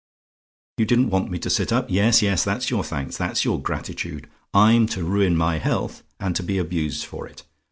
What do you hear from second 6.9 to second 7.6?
for it.